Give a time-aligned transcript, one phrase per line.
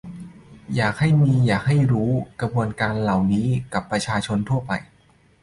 [0.75, 1.33] อยากให้มี
[1.65, 2.11] ให้ความรู้
[2.41, 4.89] กระบวนการเหล่านี้กับประชาชนทั่วไปด้วย